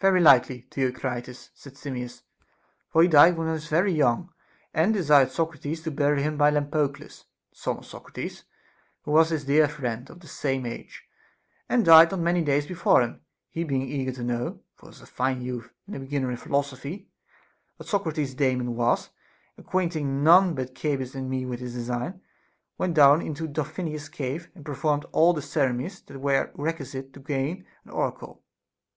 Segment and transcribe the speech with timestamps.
[0.00, 2.22] Very likely, Theocritus, said Simmias;
[2.90, 4.32] for he died when he was very young,
[4.74, 7.26] and desired Socrates to bury him by Lampo cles.
[7.52, 8.42] the son of Socrates,
[9.02, 11.04] who was his dear friend, of the same age,
[11.68, 13.20] and died not many days before him.
[13.50, 16.38] He being eager to know (for he was a fine youth, and a beginner in
[16.38, 17.06] philosophy)
[17.76, 19.10] what Socrates's Daemon was,
[19.56, 22.20] acquainting none but Cebes and me with his design,
[22.78, 27.20] went down into Tro phonius's cave, and performed all the ceremonies that were requisite to
[27.20, 28.42] gain an oracle.